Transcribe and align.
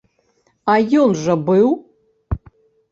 А 0.73 0.79
ён 1.03 1.15
жа 1.23 1.37
быў. 1.51 1.69